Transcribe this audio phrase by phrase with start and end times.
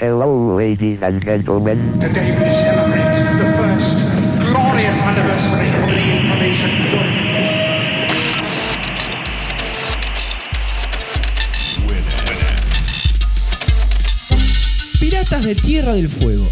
[0.00, 1.98] Hello, ladies and gentlemen.
[1.98, 4.06] Today we celebrate the first
[4.38, 7.58] glorious anniversary of the information purification.
[15.00, 16.48] Piratas de Tierra del Fuego.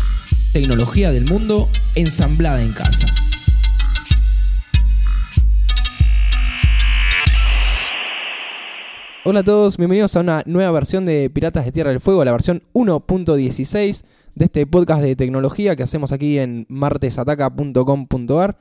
[0.52, 3.06] Tecnología del mundo ensamblada en casa.
[9.28, 12.30] Hola a todos, bienvenidos a una nueva versión de Piratas de Tierra del Fuego, la
[12.30, 14.04] versión 1.16
[14.36, 18.56] de este podcast de tecnología que hacemos aquí en martesataca.com.ar.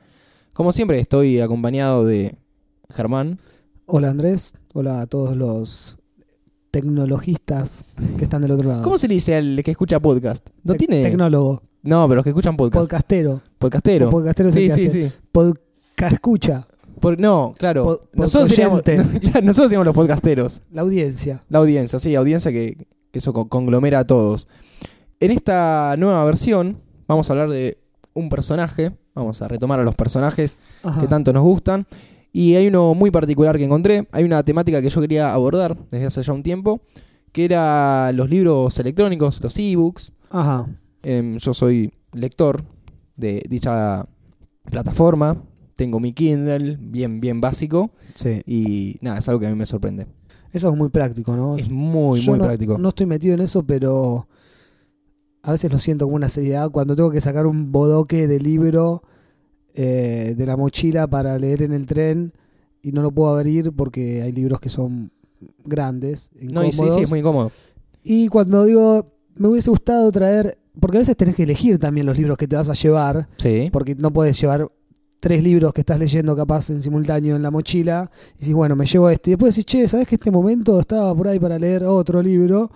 [0.54, 2.34] Como siempre estoy acompañado de
[2.90, 3.38] Germán.
[3.86, 5.98] Hola Andrés, hola a todos los
[6.72, 7.84] tecnologistas
[8.18, 8.82] que están del otro lado.
[8.82, 10.48] ¿Cómo se le dice al que escucha podcast?
[10.64, 11.04] No tiene...
[11.04, 12.82] Tecnólogo, No, pero los que escuchan podcast.
[12.82, 13.40] podcastero.
[13.58, 14.08] Podcastero.
[14.08, 15.10] O podcastero es el sí, que sí, hace.
[15.10, 15.16] sí.
[15.30, 16.66] Podcast escucha,
[17.06, 17.84] Por- no, claro.
[17.84, 18.82] Po- nosotros, seríamos,
[19.42, 20.62] nosotros los podcasteros.
[20.72, 21.42] la audiencia.
[21.48, 24.48] La audiencia, sí, audiencia que, que eso con- conglomera a todos.
[25.20, 27.78] En esta nueva versión vamos a hablar de
[28.12, 28.92] un personaje.
[29.14, 31.00] Vamos a retomar a los personajes Ajá.
[31.00, 31.86] que tanto nos gustan.
[32.32, 34.06] Y hay uno muy particular que encontré.
[34.12, 36.80] Hay una temática que yo quería abordar desde hace ya un tiempo.
[37.32, 40.12] Que era los libros electrónicos, los ebooks.
[40.30, 40.66] Ajá.
[41.02, 42.64] Em, yo soy lector
[43.16, 44.06] de dicha
[44.70, 45.36] plataforma.
[45.76, 47.90] Tengo mi Kindle, bien, bien básico.
[48.14, 48.40] Sí.
[48.46, 50.06] Y nada, es algo que a mí me sorprende.
[50.52, 51.56] Eso es muy práctico, ¿no?
[51.56, 52.78] Es muy, Yo muy no, práctico.
[52.78, 54.26] No estoy metido en eso, pero
[55.42, 59.02] a veces lo siento como una seriedad cuando tengo que sacar un bodoque de libro
[59.74, 62.32] eh, de la mochila para leer en el tren
[62.82, 65.12] y no lo puedo abrir porque hay libros que son
[65.64, 67.52] grandes, No, y sí, sí, es muy incómodo.
[68.02, 72.16] Y cuando digo, me hubiese gustado traer, porque a veces tenés que elegir también los
[72.16, 73.68] libros que te vas a llevar, Sí.
[73.72, 74.70] porque no puedes llevar
[75.26, 78.86] tres libros que estás leyendo capaz en simultáneo en la mochila, y dices, bueno, me
[78.86, 79.30] llevo este.
[79.30, 82.70] Y después decís, che, ¿sabes que este momento estaba por ahí para leer otro libro?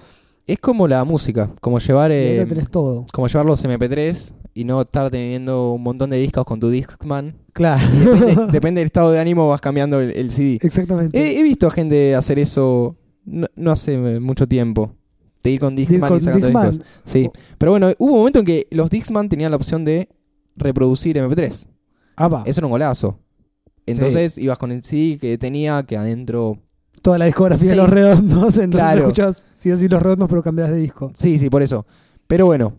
[0.49, 3.07] Es como la música, como llevar eh, lo tenés todo.
[3.13, 7.37] como llevar los MP3 y no estar teniendo un montón de discos con tu Discman.
[7.53, 7.87] Claro.
[7.89, 10.59] Depende, depende del estado de ánimo vas cambiando el, el CD.
[10.61, 11.17] Exactamente.
[11.17, 14.97] He, he visto a gente hacer eso no, no hace mucho tiempo.
[15.45, 16.71] De ir con Ir Discman con y sacando Discman.
[16.73, 16.87] discos.
[17.05, 17.31] Sí.
[17.57, 20.09] Pero bueno, hubo un momento en que los Discman tenían la opción de
[20.57, 21.67] reproducir MP3.
[22.23, 22.43] Ah.
[22.47, 23.19] Eso era un golazo.
[23.87, 26.59] Entonces ibas con el CD que tenía, que adentro
[27.03, 29.01] Toda la discografía de los redondos, entonces Claro.
[29.01, 31.11] escuchás sí o sí los redondos, pero cambias de disco.
[31.15, 31.87] Sí, sí, por eso.
[32.27, 32.75] Pero bueno,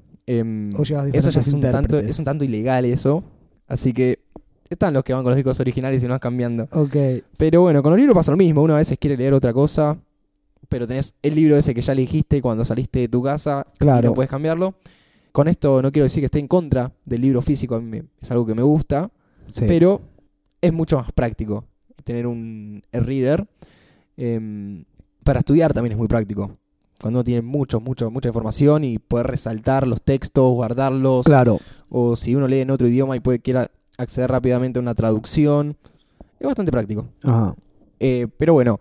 [0.78, 3.24] O llevas eso ya es un, tanto, es un tanto ilegal eso.
[3.68, 4.20] Así que
[4.70, 6.68] están los que van con los discos originales y no vas cambiando.
[6.72, 6.96] Ok.
[7.38, 8.62] Pero bueno, con los libros pasa lo mismo.
[8.62, 9.98] Uno a veces quiere leer otra cosa,
[10.70, 14.10] pero tenés el libro ese que ya elegiste cuando saliste de tu casa y Claro.
[14.10, 14.76] no puedes cambiarlo.
[15.32, 18.30] Con esto no quiero decir que esté en contra del libro físico, a mí es
[18.32, 19.10] algo que me gusta,
[19.52, 19.66] Sí.
[19.68, 20.02] pero
[20.62, 21.66] es mucho más práctico
[22.04, 23.48] tener un e-reader.
[24.18, 24.84] Em,
[25.24, 26.58] para estudiar también es muy práctico.
[27.00, 31.60] Cuando uno tiene mucho, mucho, mucha información y poder resaltar los textos, guardarlos, Claro.
[31.90, 35.78] o si uno lee en otro idioma y puede quiera acceder rápidamente a una traducción,
[36.40, 37.08] es bastante práctico.
[37.24, 37.56] Ajá.
[38.00, 38.80] Eh, pero bueno,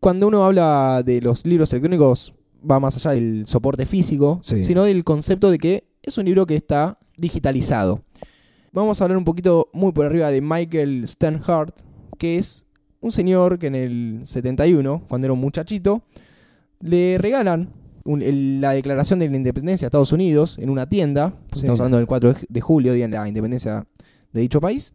[0.00, 2.34] cuando uno habla de los libros electrónicos,
[2.68, 4.64] va más allá del soporte físico, Sí.
[4.64, 8.02] sino del concepto de que es un libro que está digitalizado.
[8.74, 11.82] Vamos a hablar un poquito muy por arriba de Michael Sternhardt,
[12.18, 12.66] que es
[13.00, 16.02] un señor que en el 71, cuando era un muchachito,
[16.80, 17.70] le regalan
[18.04, 21.60] un- el- la declaración de la independencia de Estados Unidos en una tienda, Sí.
[21.60, 23.86] estamos hablando del 4 de- de julio, día de la independencia
[24.32, 24.92] de dicho país.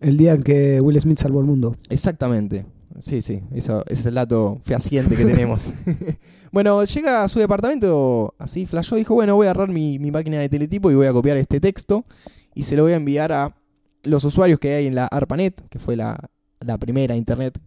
[0.00, 1.76] El día en que Will Smith salvó el mundo.
[1.88, 2.66] Exactamente.
[3.00, 5.72] Sí, sí, eso, ese es el dato fehaciente que tenemos.
[6.52, 10.38] bueno, llega a su departamento, así flashó, dijo, bueno, voy a agarrar mi, mi máquina
[10.38, 12.04] de teletipo y voy a copiar este texto
[12.54, 13.54] y se lo voy a enviar a
[14.04, 16.18] los usuarios que hay en la ARPANET, que fue la,
[16.60, 17.58] la primera internet.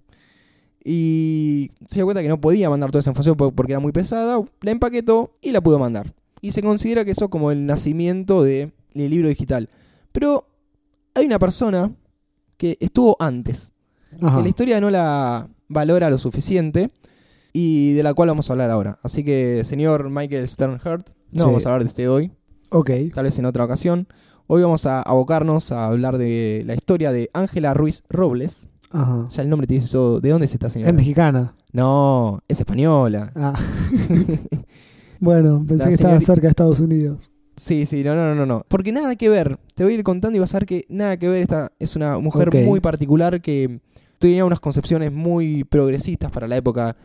[0.84, 3.92] Y se dio cuenta que no podía mandar toda esa información por- porque era muy
[3.92, 6.14] pesada, la empaquetó y la pudo mandar.
[6.42, 9.70] Y se considera que eso es como el nacimiento de- del libro digital.
[10.12, 10.48] Pero
[11.16, 11.92] hay una persona
[12.58, 13.72] que estuvo antes
[14.22, 14.38] Ajá.
[14.38, 16.92] que la historia no la valora lo suficiente
[17.54, 19.00] y de la cual vamos a hablar ahora.
[19.04, 21.46] Así que, señor Michael Sternhardt, no Sí.
[21.46, 22.32] vamos a hablar de este hoy,
[22.70, 22.92] Ok.
[23.14, 24.08] tal vez en otra ocasión.
[24.50, 28.70] Hoy vamos a abocarnos a hablar de la historia de Ángela Ruiz Robles.
[28.92, 29.28] Ajá.
[29.30, 30.22] Ya el nombre te dice todo.
[30.22, 30.90] ¿De dónde es esta señora?
[30.90, 31.54] Es mexicana.
[31.74, 33.30] No, es española.
[33.36, 33.60] Ah.
[35.20, 37.30] bueno, pensé La que estaba cerca de Estados Unidos.
[37.58, 38.64] Sí, sí, no, no, no, no.
[38.70, 39.60] Porque nada que ver.
[39.76, 41.42] Te voy a ir contando y vas a ver que nada que ver.
[41.42, 43.82] Esta es una mujer muy particular que
[44.18, 46.96] tenía unas concepciones muy progresistas para la época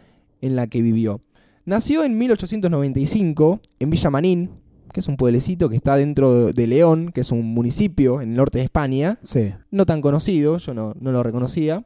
[0.41, 1.21] en la que vivió.
[1.65, 4.51] Nació en 1895 en Villa Manín,
[4.93, 8.37] que es un pueblecito que está dentro de León, que es un municipio en el
[8.37, 9.53] norte de España, Sí.
[9.71, 11.85] no tan conocido, yo no, no lo reconocía.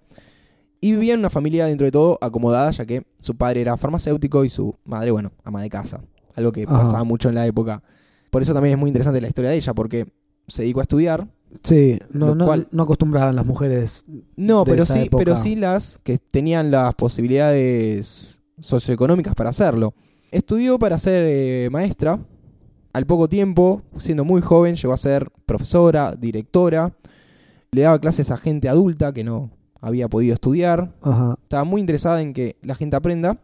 [0.80, 4.44] Y vivía en una familia dentro de todo acomodada, ya que su padre era farmacéutico
[4.44, 6.00] y su madre, bueno, ama de casa.
[6.34, 6.80] algo que Ajá.
[6.80, 7.82] pasaba mucho en la época.
[8.30, 10.06] Por eso también es muy interesante la historia de ella, porque
[10.46, 11.26] se dedicó a estudiar.
[11.62, 14.04] Sí, no, no, cual- no acostumbraban las mujeres.
[14.36, 15.24] No, de pero esa sí, época.
[15.24, 16.94] pero sí las que tenían las
[17.46, 19.94] posibilidades socioeconómicas para hacerlo.
[20.30, 22.18] Estudió para ser eh, maestra.
[22.96, 26.96] Al poco tiempo, siendo muy joven, llegó a ser profesora, directora.
[27.70, 29.50] Le daba clases a gente adulta que no
[29.82, 30.94] había podido estudiar.
[31.02, 31.36] Ajá.
[31.42, 33.38] Estaba muy interesada en que la gente aprenda.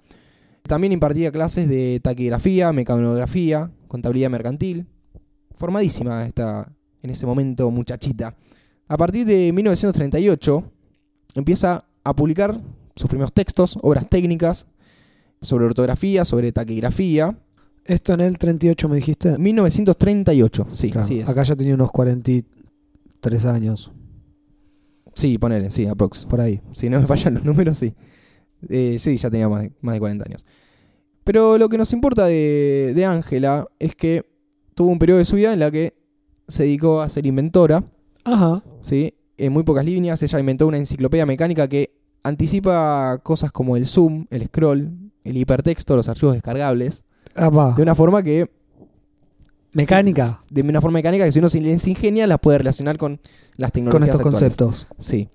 [0.62, 4.86] También impartía clases de taquigrafía, mecanografía, contabilidad mercantil.
[5.50, 6.72] Formadísima esta,
[7.02, 8.34] en ese momento, muchachita.
[8.88, 10.64] A partir de 1938
[11.34, 12.58] empieza a publicar
[12.96, 14.66] sus primeros textos, obras técnicas
[15.42, 17.36] sobre ortografía, sobre taquigrafía.
[17.84, 19.36] Esto en el 38 me dijiste.
[19.38, 21.28] 1938, sí, Claro, así es.
[21.28, 23.92] Acá ya tenía unos 43 años,
[25.14, 26.24] Sí, ponele, sí, aprox.
[26.24, 26.60] por ahí.
[26.72, 27.94] Si no me fallan los números, sí.
[28.68, 30.46] Eh, sí, ya tenía más de, más de 40 años.
[31.24, 34.24] Pero lo que nos importa de de Ángela es que
[34.74, 35.94] tuvo un periodo de su vida en la que
[36.48, 37.84] se dedicó a ser inventora,
[38.24, 38.62] Ajá.
[38.80, 39.14] ¿sí?
[39.36, 44.26] En muy pocas líneas, ella inventó una enciclopedia mecánica que anticipa cosas como el zoom,
[44.30, 48.50] el scroll, el hipertexto, los archivos descargables, De una forma que...
[49.72, 50.38] Mecánica.
[50.50, 53.20] De una forma mecánica que si uno se les ingenia las puede relacionar con
[53.56, 54.56] las Con tecnologías estos actuales.
[54.56, 54.86] conceptos.
[54.98, 55.28] Sí.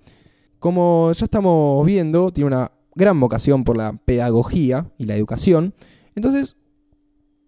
[0.58, 5.74] Como ya estamos viendo, tiene una gran vocación por la pedagogía y la educación.
[6.14, 6.56] Entonces,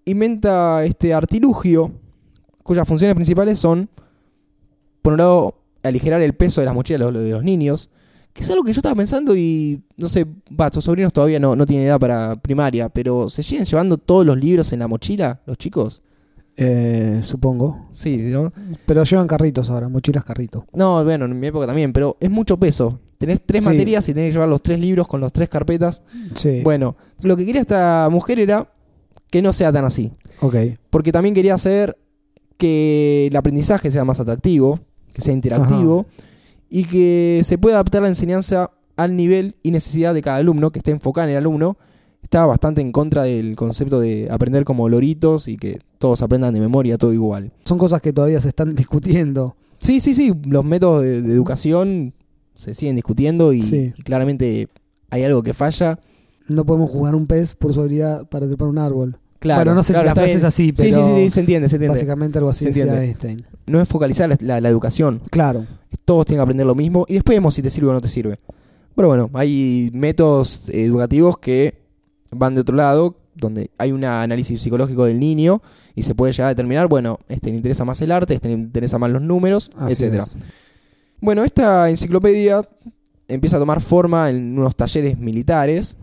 [0.05, 1.93] inventa este artilugio
[2.63, 3.89] cuyas funciones principales son,
[5.03, 7.91] por un lado, aligerar el peso de las mochilas de los niños,
[8.33, 10.27] que es algo que yo estaba pensando y, no sé,
[10.59, 14.25] va, tus sobrinos todavía no, no tienen edad para primaria, pero ¿se siguen llevando todos
[14.25, 16.03] los libros en la mochila, los chicos?
[16.57, 17.89] Eh, supongo.
[17.93, 18.53] Sí, ¿no?
[18.87, 20.67] Pero llevan carritos ahora, mochilas carrito.
[20.75, 23.01] No, bueno, en mi época también, pero es mucho peso.
[23.19, 23.71] Tenés tres Sí.
[23.71, 26.03] materias y tenés que llevar los tres libros con los tres carpetas.
[26.35, 26.61] Sí.
[26.63, 28.71] Bueno, lo que quería esta mujer era
[29.31, 30.13] que no sea tan así.
[30.41, 30.55] Ok.
[30.91, 31.97] Porque también quería hacer
[32.57, 34.81] que el aprendizaje sea más atractivo,
[35.13, 36.07] que sea interactivo
[36.71, 40.79] y que se pueda adaptar la enseñanza al nivel y necesidad de cada alumno, que
[40.79, 41.77] esté enfocada en el alumno.
[42.23, 46.61] Estaba bastante en contra del concepto de aprender como loritos y que todos aprendan de
[46.61, 47.51] memoria todo igual.
[47.65, 49.57] Son cosas que todavía se están discutiendo.
[49.79, 52.13] Sí, sí, sí, los métodos de, de educación
[52.55, 53.93] se siguen discutiendo y, Sí.
[53.97, 54.69] y claramente
[55.09, 55.99] hay algo que falla.
[56.47, 59.17] No podemos jugar un pez por su habilidad para trepar un árbol.
[59.41, 61.31] Claro, bueno, no sé claro, si la frase es así, Sí, pero sí, sí, sí,
[61.31, 61.95] se entiende, se entiende.
[61.97, 63.07] básicamente algo así Se decía entiende.
[63.07, 63.47] Einstein.
[63.67, 65.21] No es focalizar la, la- la educación.
[65.31, 65.67] Claro.
[66.05, 68.09] Todos tienen que aprender lo mismo y después vemos si te sirve o no te
[68.09, 68.39] sirve.
[68.95, 71.81] Pero bueno, hay métodos educativos que
[72.33, 75.63] van de otro lado, donde hay un análisis psicológico del niño
[75.95, 78.55] y se puede llegar a determinar, bueno, este le interesa más el arte, este le
[78.55, 80.37] interesa más los números, es.
[81.21, 82.69] Bueno, esta enciclopedia
[83.29, 85.97] empieza a tomar forma en unos talleres militares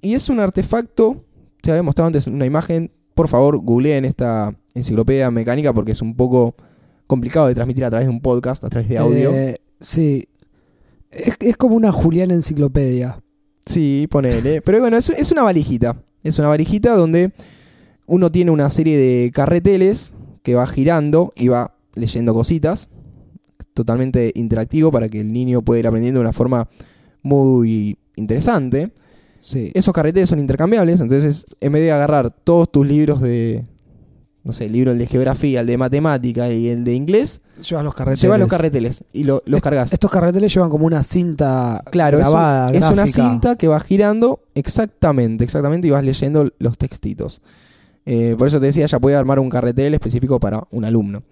[0.00, 1.24] y es un artefacto,
[1.64, 6.14] te había mostrado antes una imagen, por favor googleen esta enciclopedia mecánica porque es un
[6.14, 6.54] poco
[7.06, 9.30] complicado de transmitir a través de un podcast, a través de audio.
[9.32, 10.28] Eh, sí.
[11.10, 13.20] Es, es como una Juliana enciclopedia.
[13.64, 14.60] Sí, ponele.
[14.60, 15.96] Pero bueno, es, es una valijita.
[16.22, 17.32] Es una valijita donde
[18.06, 20.12] uno tiene una serie de carreteles
[20.42, 22.90] que va girando y va leyendo cositas.
[23.72, 26.68] Totalmente interactivo para que el niño pueda ir aprendiendo de una forma
[27.22, 28.92] muy interesante.
[29.44, 29.70] Sí.
[29.74, 33.66] Esos carreteles son intercambiables, entonces en vez de agarrar todos tus libros de,
[34.42, 37.84] no sé, el libro el de geografía, el de matemática y el de inglés, Llevas
[37.84, 38.22] los carreteles.
[38.22, 39.92] llevas los carreteles y lo- los cargas.
[39.92, 43.28] Estos carreteles llevan como una cinta Claro, es un- grabada, es, una gráfica.
[43.28, 47.42] cinta que va girando exactamente, exactamente, y vas leyendo los textitos.
[48.06, 51.22] Eh, por eso te decía, ya puede armar un carretel específico para un alumno.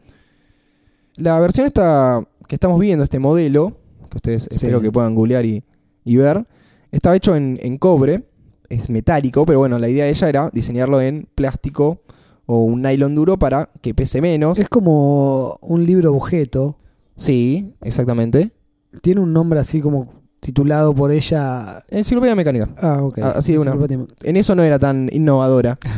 [1.17, 3.77] La versión esta que estamos viendo, este modelo,
[4.11, 4.49] que ustedes Sí.
[4.53, 5.63] espero que puedan googlear y,
[6.05, 6.47] y ver,
[6.93, 8.25] estaba hecho en, en cobre,
[8.69, 12.03] es metálico, pero bueno, la idea de ella era diseñarlo en plástico
[12.47, 14.59] o un nylon duro para que pese menos.
[14.59, 16.79] Es como un libro objeto.
[17.17, 18.53] Sí, exactamente.
[19.01, 21.83] Tiene un nombre así como titulado por ella.
[21.89, 22.69] Enciclopedia mecánica.
[22.79, 23.19] Ah, ok.
[23.19, 23.77] Así de una.
[24.23, 25.79] En eso no era tan innovadora.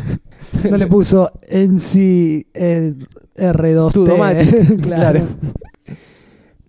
[0.71, 2.95] No le puso en sí eh,
[3.37, 3.91] R2T.
[3.91, 5.13] Studomatic, claro.
[5.13, 5.21] claro.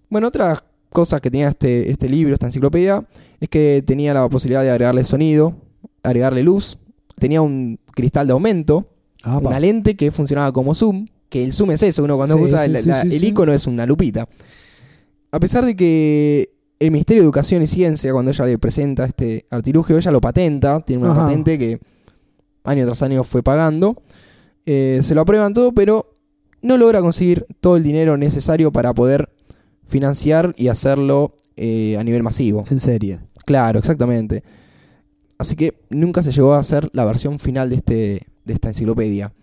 [0.09, 0.63] Bueno, otras
[0.95, 3.05] cosas que tenía este, este libro, esta enciclopedia,
[3.39, 5.55] es que tenía la posibilidad de agregarle sonido,
[6.01, 6.77] agregarle luz,
[7.19, 8.87] tenía un cristal de aumento,
[9.27, 12.41] Ah, una lente que funcionaba como zoom, que el zoom es eso, uno cuando Sí,
[12.43, 14.27] usa sí, el, sí, la- el icono es una lupita.
[15.31, 19.45] A pesar de que el Ministerio de Educación y Ciencia, cuando ella le presenta este
[19.49, 21.25] artilugio, ella lo patenta, tiene una Ajá.
[21.25, 21.79] patente que
[22.65, 24.01] año tras año fue pagando,
[24.67, 26.15] eh, se lo aprueban todo, pero
[26.61, 29.29] no logra conseguir todo el dinero necesario para poder
[29.87, 32.65] financiar y hacerlo eh, a nivel masivo.
[32.69, 33.19] En serie.
[33.45, 34.43] Claro, exactamente.
[35.37, 39.33] Así que nunca se llegó a hacer la versión final de este de esta enciclopedia.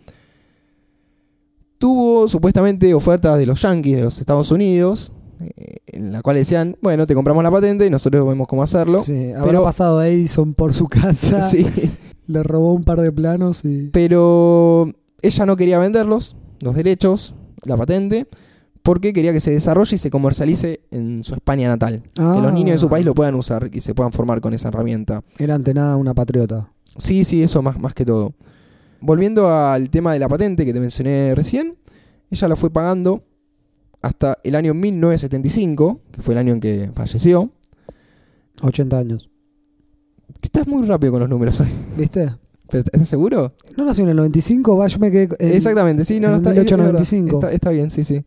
[1.79, 6.77] Tuvo supuestamente ofertas de los yankees de los Estados Unidos, eh, en la cual decían,
[6.81, 9.01] bueno, te compramos la patente y nosotros vemos cómo hacerlo.
[9.01, 11.67] Sí, habrá Pero- pasado Edison por su casa, Sí,
[12.29, 13.91] le robó un par de planos y...
[13.93, 14.89] pero
[15.23, 17.35] ella no quería venderlos, los derechos,
[17.65, 18.29] la patente,
[18.83, 22.03] porque quería que se desarrolle y se comercialice en su España natal.
[22.15, 22.51] Que los Ah.
[22.53, 25.23] niños de su país lo puedan usar y se puedan formar con esa herramienta.
[25.39, 26.69] Era ante nada una patriota.
[26.99, 28.35] Sí, sí, eso más, más que todo.
[29.01, 31.77] Volviendo al tema de la patente que te mencioné recién,
[32.31, 33.25] ella la fue pagando
[34.01, 37.51] hasta el año 1975, que fue el año en que falleció.
[38.63, 39.31] 80 años.
[40.43, 41.69] Estás muy rápido con los números hoy.
[41.97, 42.31] ¿Viste?
[42.69, 43.55] ¿Pero ¿Estás seguro?
[43.77, 44.77] ¿No nació en el 95?
[44.77, 45.29] Va, yo me quedé...
[45.39, 47.25] en- Exactamente, sí, no, no está, es- es 1895.
[47.39, 47.53] verdad.
[47.53, 48.25] Está, está bien, sí, sí.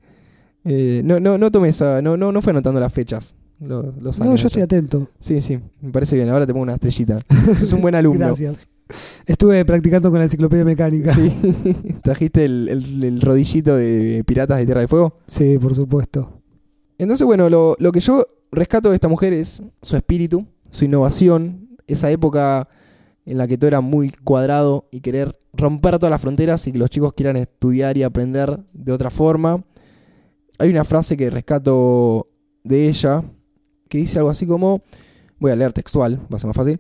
[0.66, 3.36] Eh, no, no, no tomé esa, no, no, no fue anotando las fechas.
[3.60, 4.66] lo- Los, No, años yo estoy ya.
[4.66, 5.08] atento.
[5.20, 6.30] Sí, sí, me parece bien.
[6.30, 7.20] Ahora te pongo una estrellita.
[7.58, 8.26] Sos un buen alumno.
[8.28, 8.68] Gracias.
[9.26, 11.14] Estuve practicando con la enciclopedia mecánica.
[11.14, 11.32] Sí.
[12.04, 15.18] ¿Trajiste el, el- el rodillito de Piratas de Tierra del Fuego?
[15.28, 16.42] Sí, por supuesto.
[16.98, 21.70] Entonces, bueno, lo, lo que yo rescato de esta mujer es su espíritu, su innovación,
[21.88, 22.68] esa época
[23.26, 26.78] en la que todo era muy cuadrado y querer romper todas las fronteras y que
[26.80, 29.64] los chicos quieran estudiar y aprender de otra forma.
[30.60, 32.28] Hay una frase que rescato
[32.64, 33.24] de ella
[33.90, 34.82] que dice algo así como,
[35.40, 36.80] voy a leer textual, va a ser más fácil,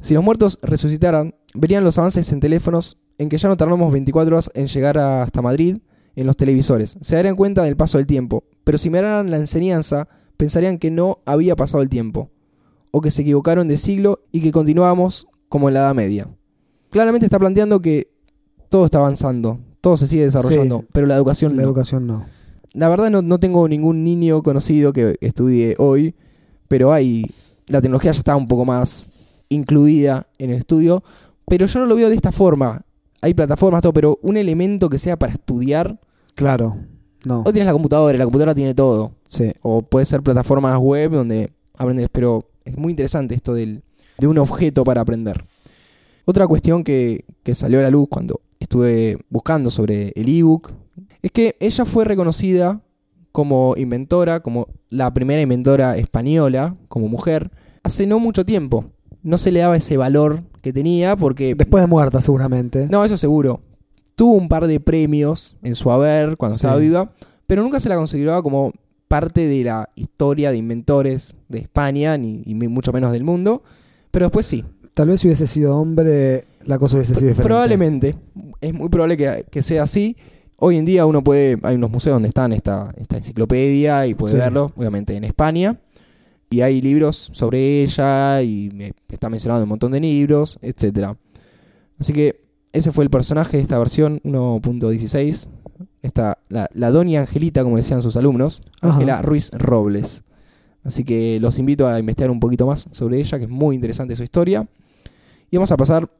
[0.00, 4.34] si los muertos resucitaran, verían los avances en teléfonos en que ya no tardamos 24
[4.34, 5.78] horas en llegar hasta Madrid
[6.16, 6.98] en los televisores.
[7.00, 11.20] Se darían cuenta del paso del tiempo, pero si miraran la enseñanza, pensarían que no
[11.24, 12.30] había pasado el tiempo,
[12.90, 16.28] o que se equivocaron de siglo y que continuábamos como en la Edad Media.
[16.90, 18.10] Claramente está planteando que
[18.68, 20.86] todo está avanzando, todo se sigue desarrollando, Sí.
[20.92, 21.68] pero la educación La no.
[21.68, 22.26] educación no.
[22.74, 26.14] La verdad no, no tengo ningún niño conocido que estudie hoy,
[26.68, 27.26] pero hay
[27.66, 29.08] la tecnología ya está un poco más
[29.48, 31.02] incluida en el estudio,
[31.46, 32.82] pero yo no lo veo de esta forma.
[33.20, 35.98] Hay plataformas, todo, pero un elemento que sea para estudiar,
[36.34, 36.76] Claro.
[37.24, 37.42] No.
[37.46, 39.52] o tienes la computadora, la computadora tiene todo, Sí.
[39.62, 43.82] o puede ser plataformas web donde aprendes, pero es muy interesante esto del,
[44.18, 45.44] de un objeto para aprender.
[46.24, 50.72] Otra cuestión que, que salió a la luz cuando estuve buscando sobre el ebook
[51.22, 52.80] es que ella fue reconocida
[53.32, 57.50] como inventora, como la primera inventora española, como mujer,
[57.82, 58.84] hace no mucho tiempo.
[59.22, 61.54] No se le daba ese valor que tenía porque...
[61.54, 62.88] Después de muerta, seguramente.
[62.90, 63.60] No, eso seguro.
[64.16, 66.60] Tuvo un par de premios en su haber cuando Sí.
[66.66, 67.12] estaba viva,
[67.46, 68.72] pero nunca se la consideraba como
[69.08, 73.62] parte de la historia de inventores de España, ni, y mucho menos del mundo.
[74.10, 77.48] Pero después sí, Tal vez si hubiese sido hombre, la cosa hubiese sido diferente.
[77.48, 78.14] probablemente.
[78.60, 80.16] Es muy probable que, que sea así.
[80.58, 84.34] Hoy en día uno puede, hay unos museos donde están esta, esta enciclopedia y puede
[84.34, 84.38] Sí.
[84.38, 85.80] verlo, obviamente en España.
[86.50, 91.16] Y hay libros sobre ella y me está mencionando un montón de libros, etcétera.
[91.98, 92.40] Así que
[92.72, 95.48] ese fue el personaje de esta versión 1.16.
[96.02, 98.62] Esta, la, la Doña Angelita, como decían sus alumnos.
[98.82, 100.22] Ángela Ruiz Robles.
[100.84, 104.14] Así que los invito a investigar un poquito más sobre ella, que es muy interesante
[104.16, 104.66] su historia.
[105.50, 106.10] Y vamos a pasar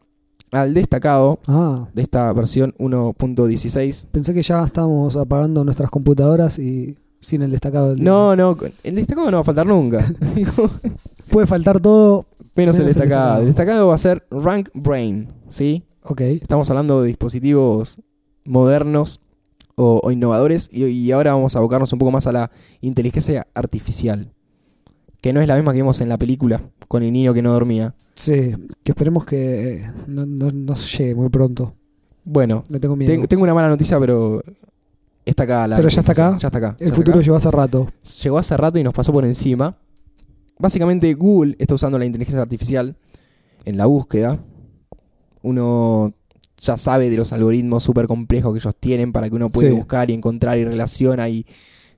[0.52, 4.06] al destacado Ah, de esta versión 1.16.
[4.12, 8.02] pensé que ya estábamos apagando nuestras computadoras y sin el destacado del.
[8.04, 10.04] No, no, el destacado no va a faltar nunca.
[11.30, 12.26] Puede faltar todo.
[12.54, 12.96] Menos el Menos el destacado.
[12.96, 13.40] destacado.
[13.40, 15.84] El destacado va a ser Rank Brain, ¿sí?
[16.04, 16.20] Ok.
[16.20, 17.98] Estamos hablando de dispositivos
[18.44, 19.20] modernos
[19.76, 22.50] o, o innovadores y, y ahora vamos a abocarnos un poco más a la
[22.82, 24.32] inteligencia artificial,
[25.22, 27.52] que no es la misma que vimos en la película con el niño que no
[27.52, 27.94] dormía.
[28.14, 31.74] Sí, que esperemos que eh, no, no, no llegue muy pronto.
[32.24, 33.10] Bueno, Le tengo miedo.
[33.12, 34.42] ten- tengo una mala noticia, pero
[35.24, 35.66] está acá.
[35.66, 36.36] La ¿Pero ya está acá?
[36.38, 36.76] Ya está acá.
[36.78, 37.24] el está futuro acá.
[37.24, 37.88] llegó hace rato.
[38.22, 39.76] llegó hace rato y nos pasó por encima.
[40.58, 42.94] Básicamente Google está usando la inteligencia artificial
[43.64, 44.38] en la búsqueda.
[45.42, 46.12] Uno
[46.58, 49.74] ya sabe de los algoritmos súper complejos que ellos tienen para que uno pueda Sí.
[49.74, 51.44] buscar y encontrar y relaciona y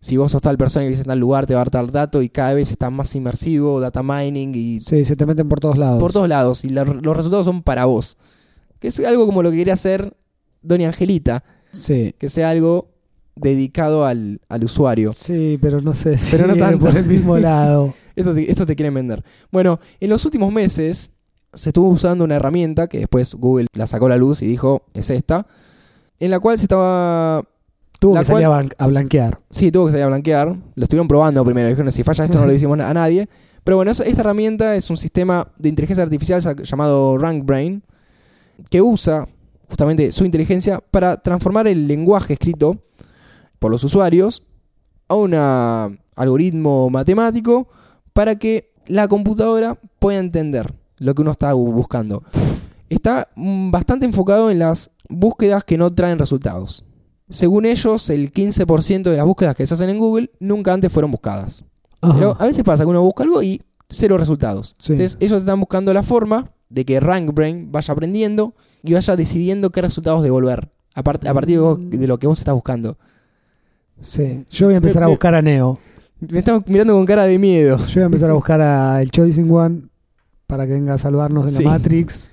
[0.05, 2.21] si vos sos tal persona y vivís en tal lugar te va a dar dato
[2.21, 5.79] y cada vez está más inmersivo, data mining y Sí, se te meten por todos
[5.79, 5.99] lados.
[5.99, 8.17] por todos lados y la- los resultados son para vos.
[8.81, 10.15] Que es algo como lo que quería hacer
[10.61, 12.15] Doña Angelita, Sí.
[12.19, 12.91] que sea algo
[13.35, 15.13] dedicado al, al usuario.
[15.13, 16.85] Sí, pero no sé si Pero no tanto.
[16.87, 17.93] por el mismo lado.
[18.17, 19.25] Esto te, esto te quieren vender.
[19.51, 21.11] Bueno, en los últimos meses
[21.53, 24.85] se estuvo usando una herramienta que después Google la sacó a la luz y dijo,
[24.95, 25.47] es esta,
[26.21, 27.43] en la cual se estaba...
[27.99, 29.41] Tuvo La que salir cual- a, blanquear.
[29.51, 30.57] Sí, tuvo que salir a blanquear.
[30.75, 31.69] Lo estuvieron probando primero.
[31.69, 33.29] Dijeron, si falla esto no lo decimos a nadie.
[33.63, 37.83] Pero bueno, esta herramienta es un sistema de inteligencia artificial llamado RankBrain
[38.69, 39.27] que usa
[39.69, 42.79] justamente su inteligencia para transformar el lenguaje escrito
[43.59, 44.43] por los usuarios
[45.09, 45.35] a un
[46.17, 47.69] algoritmo matemático
[48.13, 52.23] para que la computadora pueda entender lo que uno está bu- buscando.
[52.91, 56.85] está mm, bastante enfocado en las búsquedas que no traen resultados.
[57.31, 61.11] Según ellos, el 15% de las búsquedas que se hacen en Google nunca antes fueron
[61.11, 61.65] buscadas.
[62.01, 62.15] Ajá.
[62.15, 64.77] Pero a veces pasa que uno busca algo y cero resultados.
[64.79, 64.93] Sí.
[64.93, 69.81] Entonces ellos están buscando la forma de que RankBrain vaya aprendiendo y vaya decidiendo qué
[69.81, 72.99] resultados devolver a, part- a partir de, vos- de lo que vos estás buscando.
[74.01, 74.45] Sí.
[74.51, 75.79] Yo voy a empezar a Me- me- buscar a Neo.
[76.21, 77.79] Me están mirando con cara de miedo.
[77.79, 79.83] Yo voy a empezar a buscar a el Choosing One
[80.47, 81.63] para que venga a salvarnos de Sí.
[81.65, 82.31] la Matrix.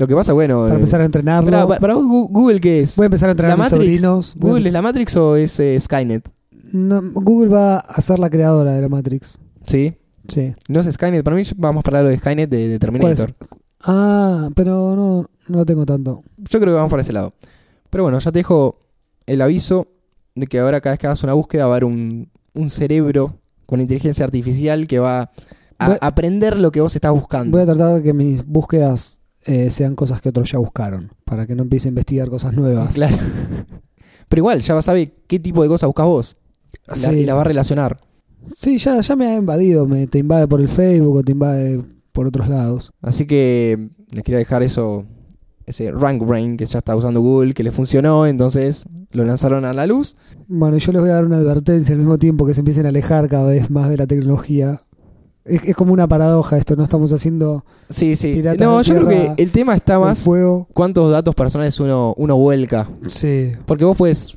[0.00, 0.62] Lo que pasa, bueno...
[0.62, 1.50] Para eh, empezar a entrenarlo.
[1.50, 2.96] para, para vos, Google, ¿qué es?
[2.96, 4.00] Voy a empezar a entrenar ¿La a mis Matrix?
[4.00, 4.34] sobrinos.
[4.38, 6.26] ¿Google es la Matrix o es eh, Skynet?
[6.72, 9.38] No, Google va a ser la creadora de la Matrix.
[9.66, 9.94] Sí.
[10.26, 10.54] Sí.
[10.68, 11.22] No es Skynet.
[11.22, 13.34] Para mí vamos para lo de Skynet de, de Terminator.
[13.82, 16.22] Ah, pero no, no lo tengo tanto.
[16.38, 17.34] Yo creo que vamos para ese lado.
[17.90, 18.78] Pero bueno, ya te dejo
[19.26, 19.86] el aviso
[20.34, 23.34] de que ahora cada vez que hagas una búsqueda va a haber un, un cerebro
[23.66, 25.30] con inteligencia artificial que va
[25.78, 27.50] a aprender lo que vos estás buscando.
[27.58, 31.12] Voy a tratar de que mis búsquedas eh, sean cosas que otros ya buscaron.
[31.24, 32.94] Para que no empiece a investigar cosas nuevas.
[32.94, 33.16] Claro.
[34.28, 36.36] Pero igual, ya va a saber qué tipo de cosas buscas vos.
[36.86, 37.10] La- Sí.
[37.10, 38.00] y la va a relacionar.
[38.56, 39.86] Sí, ya, ya me ha invadido.
[39.86, 41.82] Me, te invade por el Facebook o te invade
[42.12, 42.92] por otros lados.
[43.02, 45.04] Así que les quería dejar eso,
[45.66, 49.72] ese Rank Brain que ya está usando Google, que le funcionó, entonces lo lanzaron a
[49.72, 50.16] la luz.
[50.48, 52.90] Bueno, yo les voy a dar una advertencia al mismo tiempo que se empiecen a
[52.90, 54.82] alejar cada vez más de la tecnología.
[55.44, 58.42] Es, es como una paradoja esto, no estamos haciendo Sí, sí.
[58.58, 60.68] No, yo creo que el tema está más fuego.
[60.74, 62.88] cuántos datos personales uno, uno vuelca.
[63.06, 64.36] Sí, Porque vos puedes,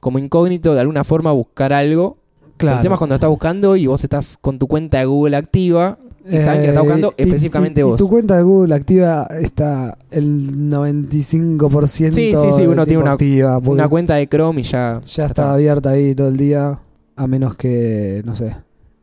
[0.00, 2.16] como incógnito, de alguna forma buscar algo.
[2.56, 2.78] claro.
[2.78, 5.98] El tema es cuando estás buscando y vos estás con tu cuenta de Google activa
[6.30, 7.96] y saben que la está buscando Eh, y- específicamente y- y vos.
[7.98, 13.58] tu cuenta de Google activa está el 95% Sí, sí, sí, uno tiene una- activa,
[13.58, 15.00] Una cuenta de Chrome y ya.
[15.04, 16.78] ya está abierta ahí todo el día,
[17.16, 18.56] a menos que, no sé,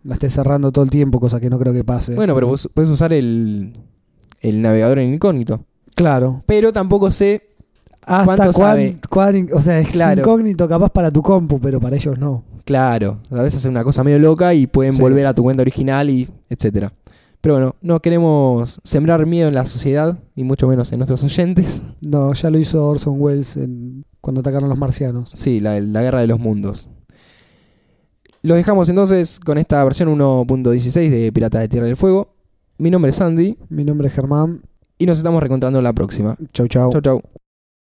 [0.06, 2.16] la estés cerrando todo el tiempo, cosa que no creo que pase.
[2.16, 3.74] Bueno, pero vos puedes usar el,
[4.42, 5.66] el navegador en incógnito.
[5.96, 6.44] claro.
[6.46, 7.42] Pero tampoco sé.
[8.08, 10.22] Hasta ¿Cuánto cuán, cuán- o sea, es Claro.
[10.22, 12.44] incógnito capaz para tu compu, pero para ellos no.
[12.64, 15.02] Claro, a veces hacen una cosa medio loca y pueden Sí.
[15.02, 16.94] volver a tu cuenta original y etcétera.
[17.42, 21.82] Pero bueno, no queremos sembrar miedo en la sociedad y mucho menos en nuestros oyentes.
[22.02, 25.32] No, ya lo hizo Orson Welles en- cuando atacaron los marcianos.
[25.34, 26.90] Sí, la, la guerra de los mundos.
[28.46, 32.36] Los dejamos entonces con esta versión 1.16 de Piratas de Tierra del Fuego.
[32.78, 34.62] Mi nombre es Andy Mi nombre es Germán.
[35.00, 36.38] y nos estamos reencontrando en la próxima.
[36.54, 36.92] Chau, chau.
[36.92, 37.22] Chau, chau.